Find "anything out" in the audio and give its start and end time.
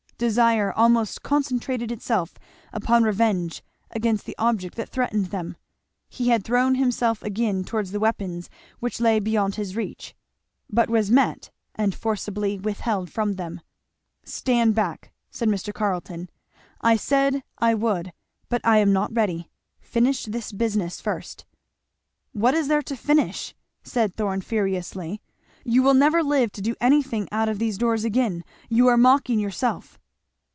26.79-27.49